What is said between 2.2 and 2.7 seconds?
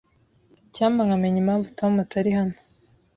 hano.